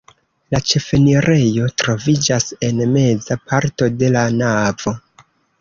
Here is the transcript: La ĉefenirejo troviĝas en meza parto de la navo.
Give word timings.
La 0.53 0.61
ĉefenirejo 0.71 1.67
troviĝas 1.83 2.49
en 2.71 2.83
meza 2.97 3.39
parto 3.53 3.93
de 4.01 4.13
la 4.17 4.29
navo. 4.43 4.99